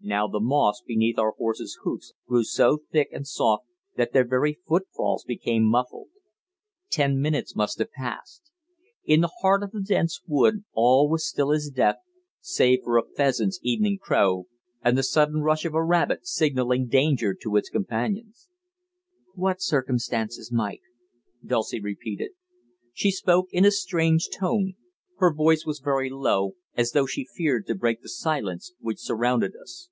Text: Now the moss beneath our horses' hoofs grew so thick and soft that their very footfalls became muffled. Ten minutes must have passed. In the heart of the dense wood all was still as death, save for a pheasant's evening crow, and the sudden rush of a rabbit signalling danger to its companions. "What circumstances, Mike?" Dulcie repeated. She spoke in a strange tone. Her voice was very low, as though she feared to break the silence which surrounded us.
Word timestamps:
Now 0.00 0.28
the 0.28 0.38
moss 0.40 0.80
beneath 0.80 1.18
our 1.18 1.32
horses' 1.32 1.76
hoofs 1.82 2.12
grew 2.28 2.44
so 2.44 2.84
thick 2.92 3.08
and 3.10 3.26
soft 3.26 3.66
that 3.96 4.12
their 4.12 4.24
very 4.24 4.60
footfalls 4.64 5.24
became 5.24 5.64
muffled. 5.64 6.10
Ten 6.88 7.20
minutes 7.20 7.56
must 7.56 7.80
have 7.80 7.90
passed. 7.90 8.44
In 9.04 9.22
the 9.22 9.32
heart 9.40 9.64
of 9.64 9.72
the 9.72 9.80
dense 9.80 10.20
wood 10.24 10.64
all 10.72 11.08
was 11.08 11.28
still 11.28 11.50
as 11.52 11.68
death, 11.68 11.96
save 12.40 12.84
for 12.84 12.96
a 12.96 13.02
pheasant's 13.16 13.58
evening 13.62 13.98
crow, 14.00 14.46
and 14.82 14.96
the 14.96 15.02
sudden 15.02 15.40
rush 15.42 15.64
of 15.64 15.74
a 15.74 15.82
rabbit 15.82 16.28
signalling 16.28 16.86
danger 16.86 17.34
to 17.42 17.56
its 17.56 17.68
companions. 17.68 18.48
"What 19.34 19.60
circumstances, 19.60 20.52
Mike?" 20.52 20.82
Dulcie 21.44 21.80
repeated. 21.80 22.30
She 22.94 23.10
spoke 23.10 23.48
in 23.50 23.64
a 23.64 23.72
strange 23.72 24.28
tone. 24.32 24.74
Her 25.16 25.34
voice 25.34 25.66
was 25.66 25.80
very 25.80 26.08
low, 26.08 26.54
as 26.76 26.92
though 26.92 27.06
she 27.06 27.26
feared 27.36 27.66
to 27.66 27.74
break 27.74 28.02
the 28.02 28.08
silence 28.08 28.72
which 28.78 29.00
surrounded 29.00 29.52
us. 29.60 29.90